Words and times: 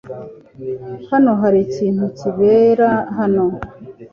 Hano 1.09 1.31
hari 1.41 1.59
ikintu 1.67 2.05
kibera 2.19 2.89
hano. 3.17 3.45